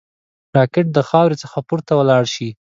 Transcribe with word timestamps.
راکټ 0.57 0.85
د 0.93 0.97
خاورې 1.09 1.35
څخه 1.43 1.57
پورته 1.67 1.91
ولاړ 1.99 2.23
شي 2.33 2.49